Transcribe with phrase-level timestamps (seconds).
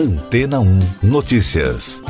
[0.00, 2.00] Antena 1 Notícias.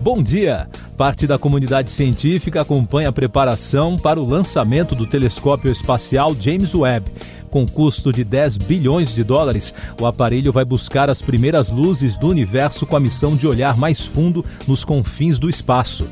[0.00, 0.68] Bom dia!
[0.96, 7.10] Parte da comunidade científica acompanha a preparação para o lançamento do telescópio espacial James Webb.
[7.50, 12.28] Com custo de 10 bilhões de dólares, o aparelho vai buscar as primeiras luzes do
[12.28, 16.06] universo com a missão de olhar mais fundo nos confins do espaço.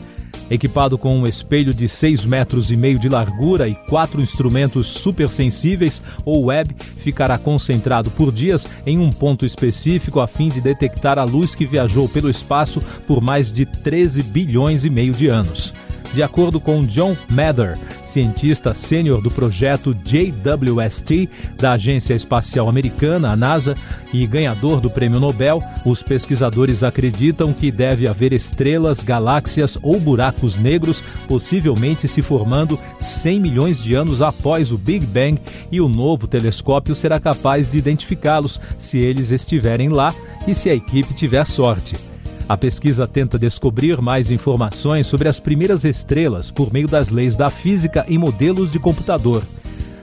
[0.52, 6.02] Equipado com um espelho de 6 metros e meio de largura e quatro instrumentos supersensíveis,
[6.26, 11.24] o Webb ficará concentrado por dias em um ponto específico a fim de detectar a
[11.24, 15.72] luz que viajou pelo espaço por mais de 13 bilhões e meio de anos.
[16.12, 21.26] De acordo com John Mather, cientista sênior do projeto JWST
[21.56, 23.74] da Agência Espacial Americana, a NASA,
[24.12, 30.58] e ganhador do Prêmio Nobel, os pesquisadores acreditam que deve haver estrelas, galáxias ou buracos
[30.58, 35.40] negros, possivelmente se formando 100 milhões de anos após o Big Bang,
[35.70, 40.14] e o novo telescópio será capaz de identificá-los se eles estiverem lá
[40.46, 42.11] e se a equipe tiver sorte.
[42.48, 47.48] A pesquisa tenta descobrir mais informações sobre as primeiras estrelas por meio das leis da
[47.48, 49.42] física e modelos de computador.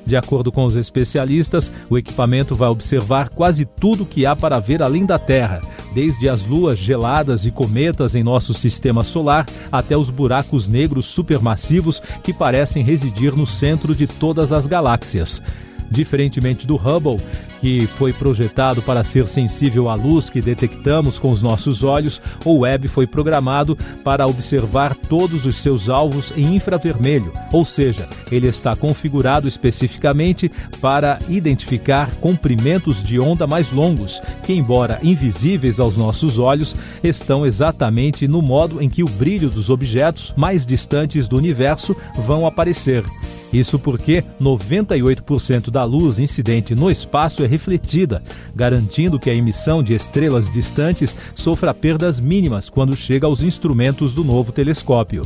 [0.05, 4.81] De acordo com os especialistas, o equipamento vai observar quase tudo que há para ver
[4.81, 5.61] além da Terra,
[5.93, 12.01] desde as luas geladas e cometas em nosso sistema solar até os buracos negros supermassivos
[12.23, 15.41] que parecem residir no centro de todas as galáxias.
[15.91, 17.19] Diferentemente do Hubble,
[17.59, 22.59] que foi projetado para ser sensível à luz que detectamos com os nossos olhos, o
[22.59, 28.75] Webb foi programado para observar todos os seus alvos em infravermelho, ou seja, ele está
[28.75, 36.75] configurado especificamente para identificar comprimentos de onda mais longos, que, embora invisíveis aos nossos olhos,
[37.03, 42.45] estão exatamente no modo em que o brilho dos objetos mais distantes do universo vão
[42.45, 43.03] aparecer.
[43.51, 48.21] Isso porque 98% da luz incidente no espaço é refletida,
[48.55, 54.23] garantindo que a emissão de estrelas distantes sofra perdas mínimas quando chega aos instrumentos do
[54.23, 55.23] novo telescópio.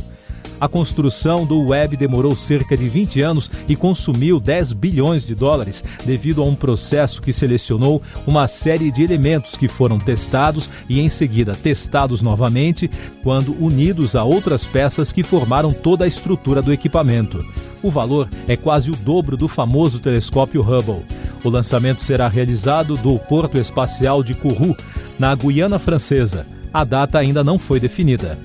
[0.60, 5.84] A construção do Webb demorou cerca de 20 anos e consumiu 10 bilhões de dólares,
[6.06, 11.08] devido a um processo que selecionou uma série de elementos que foram testados e em
[11.08, 12.90] seguida testados novamente,
[13.22, 17.44] quando unidos a outras peças que formaram toda a estrutura do equipamento.
[17.84, 21.04] O valor é quase o dobro do famoso telescópio Hubble.
[21.44, 24.74] O lançamento será realizado do Porto Espacial de Kourou,
[25.18, 26.46] na Guiana Francesa.
[26.72, 28.38] A data ainda não foi definida.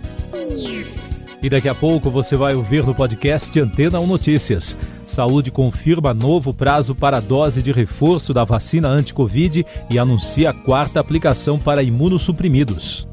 [1.41, 4.75] E daqui a pouco você vai ouvir no podcast Antena 1 Notícias.
[5.07, 10.53] Saúde confirma novo prazo para a dose de reforço da vacina anti-Covid e anuncia a
[10.53, 13.07] quarta aplicação para imunossuprimidos.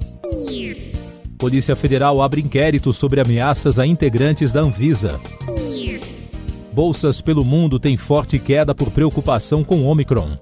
[1.38, 5.20] Polícia Federal abre inquérito sobre ameaças a integrantes da Anvisa.
[6.76, 10.36] Bolsas pelo mundo têm forte queda por preocupação com Omicron.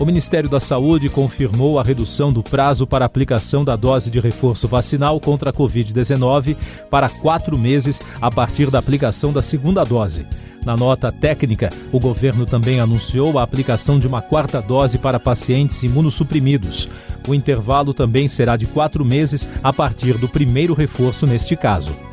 [0.00, 4.66] O Ministério da Saúde confirmou a redução do prazo para aplicação da dose de reforço
[4.66, 6.56] vacinal contra a Covid-19
[6.90, 10.24] para quatro meses a partir da aplicação da segunda dose.
[10.64, 15.82] Na nota técnica, o governo também anunciou a aplicação de uma quarta dose para pacientes
[15.82, 16.88] imunossuprimidos.
[17.28, 22.07] O intervalo também será de quatro meses a partir do primeiro reforço neste caso.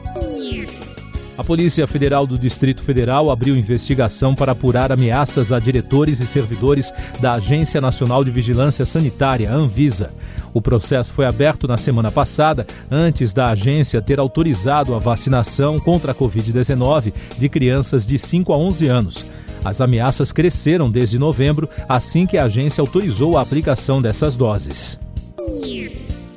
[1.37, 6.93] A Polícia Federal do Distrito Federal abriu investigação para apurar ameaças a diretores e servidores
[7.19, 10.13] da Agência Nacional de Vigilância Sanitária, Anvisa.
[10.53, 16.13] O processo foi aberto na semana passada, antes da agência ter autorizado a vacinação contra
[16.13, 19.25] a Covid-19 de crianças de 5 a 11 anos.
[19.65, 24.97] As ameaças cresceram desde novembro, assim que a agência autorizou a aplicação dessas doses.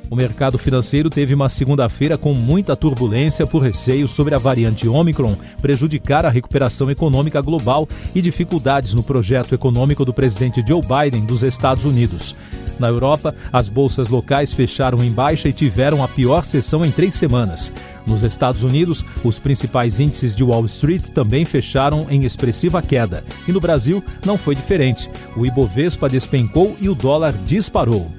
[0.09, 5.35] O mercado financeiro teve uma segunda-feira com muita turbulência por receio sobre a variante Omicron
[5.61, 11.43] prejudicar a recuperação econômica global e dificuldades no projeto econômico do presidente Joe Biden dos
[11.43, 12.35] Estados Unidos.
[12.79, 17.13] Na Europa, as bolsas locais fecharam em baixa e tiveram a pior sessão em três
[17.13, 17.71] semanas.
[18.07, 23.23] Nos Estados Unidos, os principais índices de Wall Street também fecharam em expressiva queda.
[23.47, 25.09] E no Brasil, não foi diferente.
[25.35, 28.18] O Ibovespa despencou e o dólar disparou.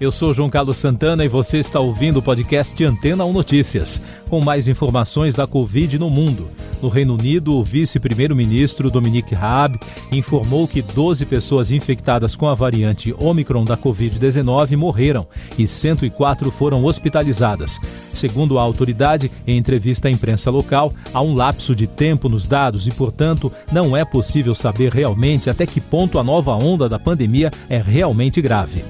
[0.00, 4.00] Eu sou João Carlos Santana e você está ouvindo o podcast Antena 1 Notícias,
[4.30, 6.48] com mais informações da Covid no mundo.
[6.80, 9.76] No Reino Unido, o vice-primeiro-ministro Dominique Raab
[10.12, 15.26] informou que 12 pessoas infectadas com a variante Omicron da Covid-19 morreram
[15.58, 17.80] e 104 foram hospitalizadas.
[18.12, 22.86] Segundo a autoridade, em entrevista à imprensa local, há um lapso de tempo nos dados
[22.86, 27.50] e, portanto, não é possível saber realmente até que ponto a nova onda da pandemia
[27.68, 28.84] é realmente grave.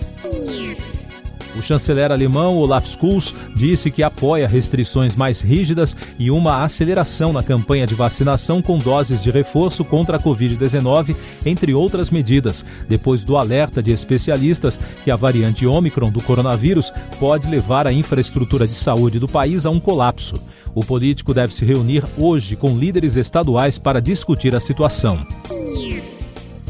[1.59, 7.43] O chanceler alemão Olaf Scholz disse que apoia restrições mais rígidas e uma aceleração na
[7.43, 13.37] campanha de vacinação com doses de reforço contra a Covid-19, entre outras medidas, depois do
[13.37, 19.19] alerta de especialistas que a variante Ômicron do coronavírus pode levar a infraestrutura de saúde
[19.19, 20.37] do país a um colapso.
[20.77, 25.27] O político deve se reunir hoje com líderes estaduais para discutir a situação.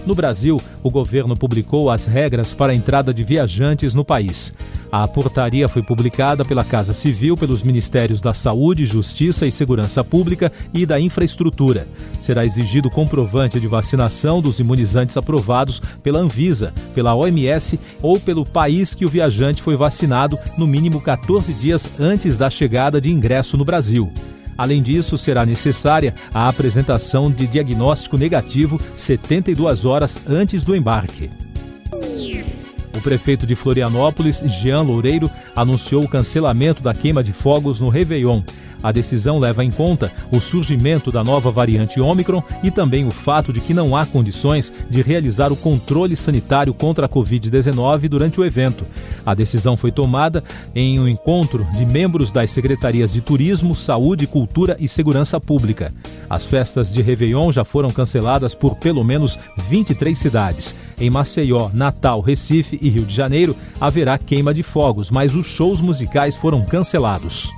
[0.09, 4.55] No Brasil, o governo publicou as regras para a entrada de viajantes no país.
[4.91, 10.51] A portaria foi publicada pela Casa Civil, pelos Ministérios da Saúde, Justiça e Segurança Pública
[10.73, 11.87] e da Infraestrutura.
[12.21, 18.95] Será exigido comprovante de vacinação dos imunizantes aprovados pela Anvisa, pela OMS ou pelo país
[18.95, 23.65] que o viajante foi vacinado no mínimo 14 dias antes da chegada de ingresso no
[23.65, 24.11] Brasil.
[24.57, 31.31] Além disso, será necessária a apresentação de diagnóstico negativo 72 horas antes do embarque.
[33.09, 38.43] Prefeito de Florianópolis, Jean Loureiro, anunciou o cancelamento da queima de fogos no Réveillon
[38.83, 43.53] a decisão leva em conta o surgimento da nova variante Ômicron e também o fato
[43.53, 48.45] de que não há condições de realizar o controle sanitário contra a Covid-19 durante o
[48.45, 48.87] evento.
[49.27, 50.45] A decisão foi tomada
[50.75, 55.93] em um encontro de membros das secretarias de Turismo, Saúde, Cultura e Segurança Pública.
[56.29, 59.39] As festas de Réveillon já foram canceladas por pelo menos
[59.69, 60.75] 23 cidades.
[61.01, 65.81] Em Maceió, Natal, Recife e Rio de Janeiro haverá queima de fogos, mas os shows
[65.81, 67.51] musicais foram cancelados.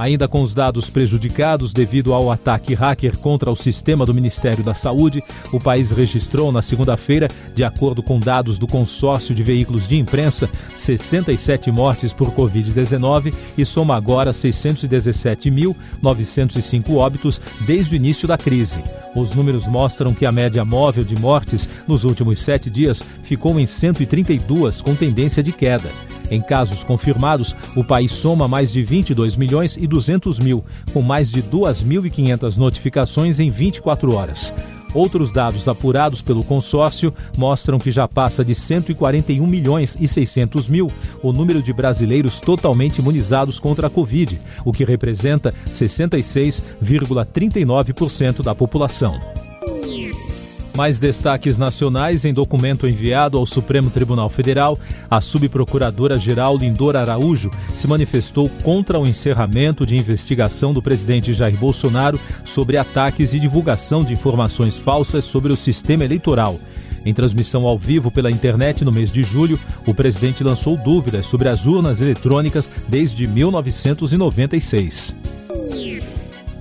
[0.00, 4.72] Ainda com os dados prejudicados devido ao ataque hacker contra o sistema do Ministério da
[4.72, 9.98] Saúde, o país registrou na segunda-feira, de acordo com dados do consórcio de veículos de
[9.98, 18.82] imprensa, 67 mortes por Covid-19 e soma agora 617.905 óbitos desde o início da crise.
[19.14, 23.66] Os números mostram que a média móvel de mortes nos últimos sete dias ficou em
[23.66, 25.90] 132, com tendência de queda.
[26.30, 31.30] Em casos confirmados, o país soma mais de 22 milhões e 200 mil, com mais
[31.30, 34.54] de 2.500 notificações em 24 horas.
[34.92, 40.90] Outros dados apurados pelo consórcio mostram que já passa de 141 milhões e 600 mil
[41.22, 49.39] o número de brasileiros totalmente imunizados contra a Covid, o que representa 66,39% da população.
[50.76, 54.78] Mais destaques nacionais em documento enviado ao Supremo Tribunal Federal,
[55.10, 62.20] a subprocuradora-geral Lindor Araújo se manifestou contra o encerramento de investigação do presidente Jair Bolsonaro
[62.44, 66.58] sobre ataques e divulgação de informações falsas sobre o sistema eleitoral.
[67.04, 71.48] Em transmissão ao vivo pela internet no mês de julho, o presidente lançou dúvidas sobre
[71.48, 75.16] as urnas eletrônicas desde 1996.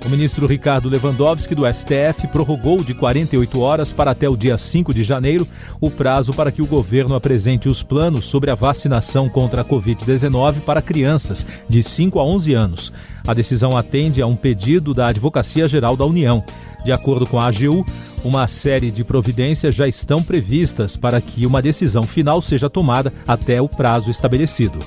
[0.06, 4.94] O ministro Ricardo Lewandowski, do STF, prorrogou de 48 horas para até o dia 5
[4.94, 5.46] de janeiro
[5.80, 10.62] o prazo para que o governo apresente os planos sobre a vacinação contra a Covid-19
[10.62, 12.94] para crianças de 5 a 11 anos.
[13.28, 16.44] A decisão atende a um pedido da Advocacia Geral da União.
[16.86, 17.86] De acordo com a AGU,
[18.24, 23.62] uma série de providências já estão previstas para que uma decisão final seja tomada até
[23.62, 24.80] o prazo estabelecido.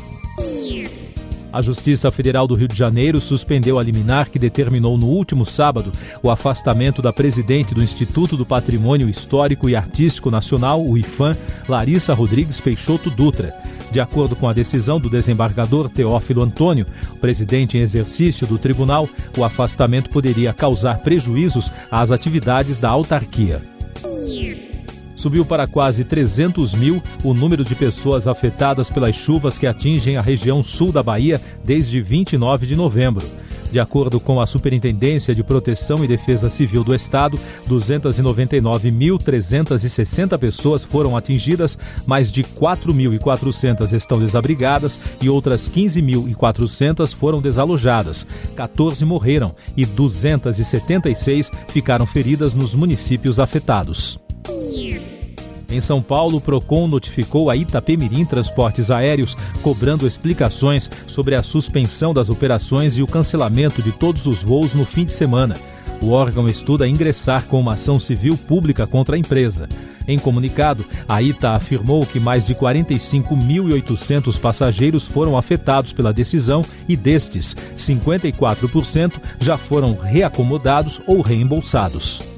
[1.53, 5.93] A Justiça Federal do Rio de Janeiro suspendeu a liminar que determinou no último sábado
[6.23, 11.37] o afastamento da presidente do Instituto do Patrimônio Histórico e Artístico Nacional, o IFAM,
[11.69, 13.55] Larissa Rodrigues Peixoto Dutra.
[13.91, 16.87] De acordo com a decisão do desembargador Teófilo Antônio,
[17.21, 19.06] presidente em exercício do tribunal,
[19.37, 23.71] o afastamento poderia causar prejuízos às atividades da autarquia
[25.22, 30.20] subiu para quase 300 mil o número de pessoas afetadas pelas chuvas que atingem a
[30.20, 33.24] região sul da Bahia desde 29 de novembro.
[33.70, 37.38] De acordo com a Superintendência de Proteção e Defesa Civil do Estado,
[37.70, 48.26] 299.360 pessoas foram atingidas, mais de 4.400 estão desabrigadas e outras 15.400 foram desalojadas.
[48.56, 54.20] 14 morreram e 276 ficaram feridas nos municípios afetados.
[55.72, 62.12] Em São Paulo, o Procon notificou a Itapemirim Transportes Aéreos, cobrando explicações sobre a suspensão
[62.12, 65.55] das operações e o cancelamento de todos os voos no fim de semana.
[66.02, 69.67] O órgão estuda ingressar com uma ação civil pública contra a empresa.
[70.06, 76.94] Em comunicado, a ITA afirmou que mais de 45.800 passageiros foram afetados pela decisão e
[76.94, 82.31] destes, 54% já foram reacomodados ou reembolsados.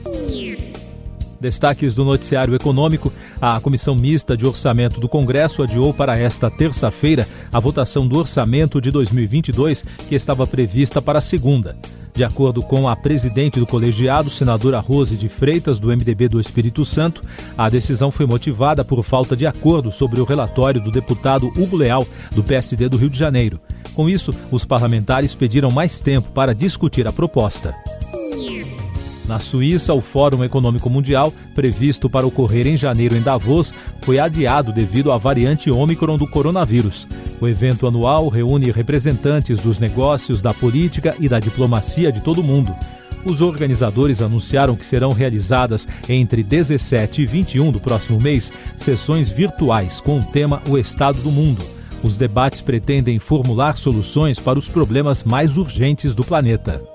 [1.44, 7.28] Destaques do noticiário econômico: a Comissão Mista de Orçamento do Congresso adiou para esta terça-feira
[7.52, 11.76] a votação do orçamento de 2022, que estava prevista para segunda.
[12.14, 16.82] De acordo com a presidente do colegiado, senadora Rose de Freitas, do MDB do Espírito
[16.82, 17.22] Santo,
[17.58, 22.06] a decisão foi motivada por falta de acordo sobre o relatório do deputado Hugo Leal,
[22.34, 23.60] do PSD do Rio de Janeiro.
[23.92, 27.74] Com isso, os parlamentares pediram mais tempo para discutir a proposta.
[29.26, 34.70] Na Suíça, o Fórum Econômico Mundial, previsto para ocorrer em janeiro em Davos, foi adiado
[34.70, 37.08] devido à variante Ômicron do coronavírus.
[37.40, 42.44] O evento anual reúne representantes dos negócios, da política e da diplomacia de todo o
[42.44, 42.74] mundo.
[43.24, 50.00] Os organizadores anunciaram que serão realizadas entre 17 e 21 do próximo mês sessões virtuais
[50.00, 51.64] com o tema O Estado do Mundo.
[52.02, 56.93] Os debates pretendem formular soluções para os problemas mais urgentes do planeta.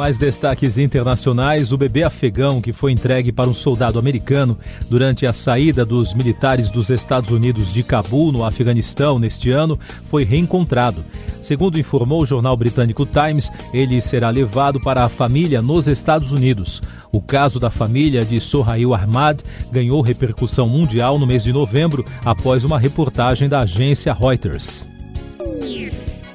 [0.00, 5.32] Mais destaques internacionais: o bebê afegão que foi entregue para um soldado americano durante a
[5.34, 9.78] saída dos militares dos Estados Unidos de Cabul, no Afeganistão, neste ano,
[10.08, 11.04] foi reencontrado.
[11.42, 16.80] Segundo informou o jornal britânico Times, ele será levado para a família nos Estados Unidos.
[17.12, 22.64] O caso da família de Sohail Ahmad ganhou repercussão mundial no mês de novembro após
[22.64, 24.89] uma reportagem da agência Reuters.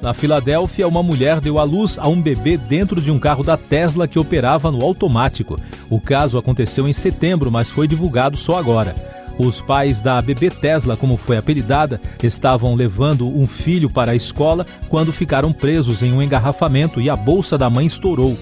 [0.05, 3.57] Na Filadélfia, uma mulher deu à luz a um bebê dentro de um carro da
[3.57, 5.59] Tesla que operava no automático.
[5.89, 8.93] O caso aconteceu em setembro, mas foi divulgado só agora.
[9.39, 14.67] Os pais da bebê Tesla, como foi apelidada, estavam levando um filho para a escola
[14.89, 18.37] quando ficaram presos em um engarrafamento e a bolsa da mãe estourou.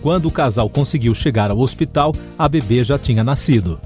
[0.00, 3.80] Quando o casal conseguiu chegar ao hospital, a bebê já tinha nascido.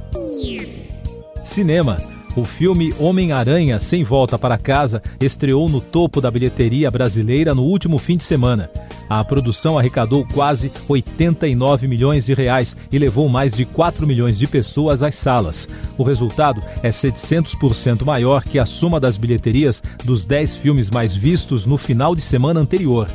[1.43, 2.12] Cinema.
[2.35, 7.99] O filme Homem-Aranha Sem Volta para Casa estreou no topo da bilheteria brasileira no último
[7.99, 8.71] fim de semana.
[9.07, 14.47] A produção arrecadou quase 89 milhões de reais e levou mais de 4 milhões de
[14.47, 15.69] pessoas às salas.
[15.99, 21.67] O resultado é 700% maior que a soma das bilheterias dos 10 filmes mais vistos
[21.67, 23.09] no final de semana anterior.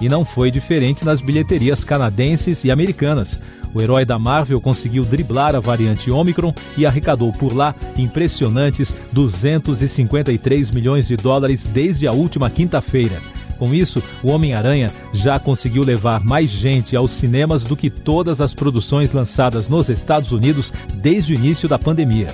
[0.00, 3.38] E não foi diferente nas bilheterias canadenses e americanas.
[3.74, 10.70] O herói da Marvel conseguiu driblar a variante Omicron e arrecadou por lá impressionantes 253
[10.70, 13.20] milhões de dólares desde a última quinta-feira.
[13.58, 18.52] Com isso, o Homem-Aranha já conseguiu levar mais gente aos cinemas do que todas as
[18.52, 22.26] produções lançadas nos Estados Unidos desde o início da pandemia.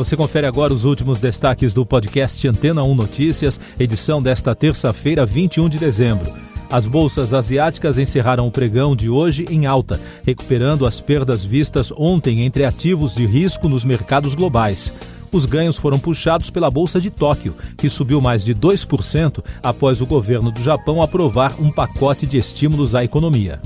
[0.00, 5.68] Você confere agora os últimos destaques do podcast Antena 1 Notícias, edição desta terça-feira, 21
[5.68, 6.32] de dezembro.
[6.72, 12.46] As bolsas asiáticas encerraram o pregão de hoje em alta, recuperando as perdas vistas ontem
[12.46, 14.90] entre ativos de risco nos mercados globais.
[15.30, 20.06] Os ganhos foram puxados pela Bolsa de Tóquio, que subiu mais de 2% após o
[20.06, 23.60] governo do Japão aprovar um pacote de estímulos à economia.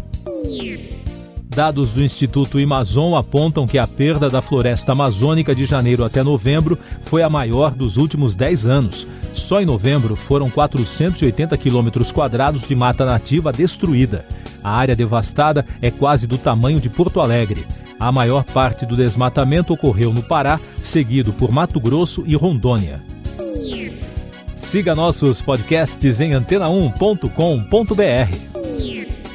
[1.54, 6.76] Dados do Instituto Amazon apontam que a perda da floresta amazônica de janeiro até novembro
[7.04, 9.06] foi a maior dos últimos 10 anos.
[9.32, 14.26] Só em novembro foram 480 quilômetros quadrados de mata nativa destruída.
[14.64, 17.64] A área devastada é quase do tamanho de Porto Alegre.
[18.00, 23.00] A maior parte do desmatamento ocorreu no Pará, seguido por Mato Grosso e Rondônia.
[24.56, 28.53] Siga nossos podcasts em antena1.com.br.